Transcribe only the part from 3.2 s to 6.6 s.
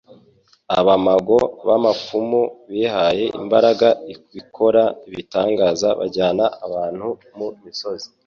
imbaraga ikora ibitangaza bajyana